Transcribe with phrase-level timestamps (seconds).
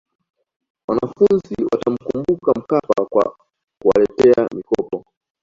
[0.87, 3.35] wanafunzi watamkumbuka mkapa kwa
[3.81, 5.05] kuwaletea mikopo